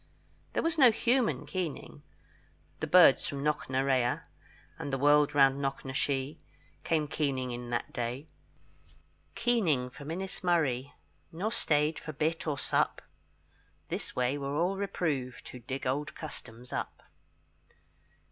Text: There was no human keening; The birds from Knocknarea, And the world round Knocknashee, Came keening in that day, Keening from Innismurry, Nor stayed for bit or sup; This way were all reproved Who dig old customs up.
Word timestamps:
There 0.53 0.63
was 0.63 0.79
no 0.79 0.89
human 0.89 1.45
keening; 1.45 2.01
The 2.79 2.87
birds 2.87 3.27
from 3.27 3.43
Knocknarea, 3.43 4.23
And 4.79 4.91
the 4.91 4.97
world 4.97 5.35
round 5.35 5.61
Knocknashee, 5.61 6.39
Came 6.83 7.07
keening 7.07 7.51
in 7.51 7.69
that 7.69 7.93
day, 7.93 8.27
Keening 9.35 9.91
from 9.91 10.07
Innismurry, 10.09 10.93
Nor 11.31 11.51
stayed 11.51 11.99
for 11.99 12.13
bit 12.13 12.47
or 12.47 12.57
sup; 12.57 13.03
This 13.89 14.15
way 14.15 14.39
were 14.39 14.55
all 14.55 14.75
reproved 14.75 15.47
Who 15.49 15.59
dig 15.59 15.85
old 15.85 16.15
customs 16.15 16.73
up. 16.73 17.03